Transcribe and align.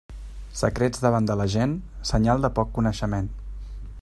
Secrets 0.61 1.03
davant 1.03 1.27
de 1.31 1.35
la 1.43 1.47
gent, 1.57 1.77
senyal 2.13 2.45
de 2.47 2.53
poc 2.59 2.75
coneixement. 2.79 3.33